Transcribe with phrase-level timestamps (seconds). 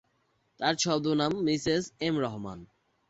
[0.59, 2.59] তার ছদ্মনাম Mrs M Rahman.